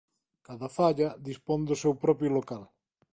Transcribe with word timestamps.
Cada 0.47 0.67
Falla 0.77 1.09
dispón 1.27 1.59
do 1.67 1.75
seu 1.81 1.93
propio 2.03 2.29
local. 2.37 2.63